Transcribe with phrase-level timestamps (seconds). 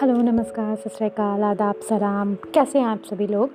[0.00, 3.50] Hello, नमस्कार, सत श्रीकाल आदाब, सलाम। कैसे हैं आप सभी लोग?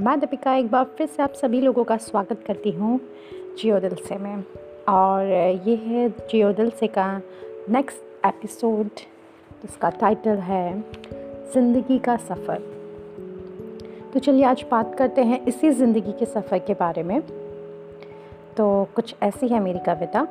[0.00, 3.00] मैं दीपिका एक बार फिर से आप सभी लोगों का स्वागत करती हूँ
[3.58, 4.44] जियो दिल से में।
[4.88, 5.26] और
[5.68, 7.06] ये है जियो दिल से का
[7.70, 8.88] नेक्स्ट एपिसोड
[9.62, 10.84] जिसका टाइटल है
[11.54, 12.58] ज़िंदगी का सफ़र।
[14.14, 17.20] तो चलिए आज बात करते हैं इसी ज़िंदगी के सफ़र के बारे में।
[18.56, 20.26] तो कुछ ऐसी है मेरी कविता,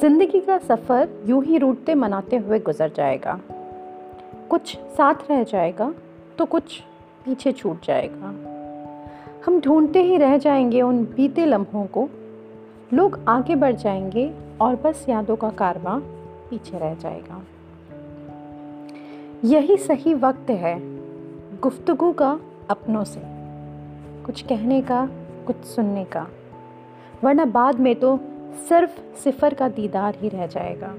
[0.00, 3.40] ज़िंदगी का सफ़र यूँ ही रूटते मनाते हुए गुजर जाएगा।
[4.50, 5.94] कुछ साथ रह जाएगा
[6.38, 6.80] तो कुछ
[7.24, 8.26] पीछे छूट जाएगा।
[9.46, 12.08] हम ढूंढते ही रह जाएँगे उन बीते लम्हों को।
[12.92, 16.00] लोग आगे बढ़ जाएँगे और बस यादों का कारवां
[16.50, 17.42] पीछे रह जाएगा।
[19.44, 20.80] यही सही वक्त है
[21.60, 23.20] गुफ्तगु का अपनों से।
[24.22, 25.08] कुछ कहने का,
[25.46, 26.26] कुछ सुनने का।
[27.24, 28.20] वरना बाद में तो
[28.68, 30.94] सिर्फ़ सिफर का दीदार ही रह जाएगा।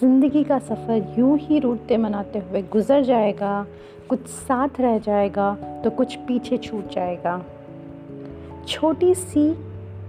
[0.00, 3.66] ज़िंदगी का सफ़र यूँ ही रूटते मनाते हुए गुज़र जाएगा,
[4.08, 7.40] कुछ साथ रह जाएगा तो कुछ पीछे छूट जाएगा।
[8.68, 9.46] छोटी सी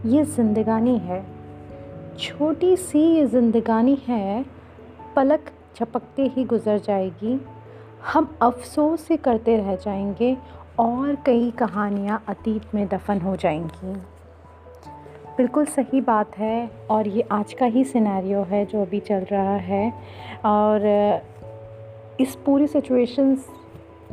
[0.06, 1.23] ये ज़िंदगानी है,
[2.20, 4.45] छोटी सी ये ज़िंदगानी है,
[5.16, 7.40] पलक झपकते ही गुज़र जाएगी।
[8.14, 10.36] हम अफसोस से करते रह जाएँगे
[10.80, 13.95] और कई कहानियाँ अतीत में दफन हो जाएँगी।
[15.38, 19.56] बिल्कुल सही बात है और ये आज का ही सिनेरियो है जो अभी चल रहा
[19.56, 19.94] है।
[20.46, 20.86] और
[22.20, 23.48] इस पूरी सिचुएशंस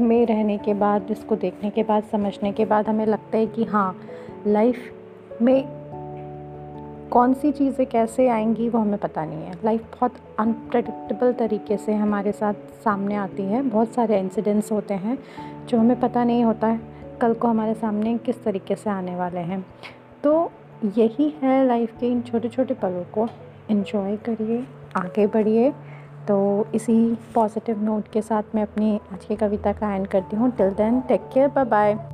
[0.00, 3.64] में रहने के बाद, इसको देखने के बाद, समझने के बाद हमें लगता है कि
[3.64, 3.96] हाँ
[4.46, 4.92] लाइफ
[5.42, 5.64] में
[7.10, 11.94] कौन सी चीज़ें कैसे आएँगी वो हमें पता नहीं है। लाइफ बहुत अनप्रडिक्टेबल तरीके से
[11.94, 15.18] हमारे साथ सामने आती है। बहुत सारे इंसिडेंट्स होते हैं
[15.68, 16.80] जो हमें पता नहीं होता है
[17.20, 19.64] कल को हमारे सामने किस तरीके से आने वाले हैं।
[20.24, 20.50] तो
[20.96, 23.28] यही है लाइफ के इन छोटे छोटे पलों को
[23.70, 24.64] इन्जॉय करिए,
[24.96, 25.70] आगे बढ़िए।
[26.28, 26.96] तो इसी
[27.34, 31.00] पॉजिटिव नोट के साथ मैं अपनी आज की कविता का एंड करती हूँ। Till then
[31.00, 32.13] take care bye bye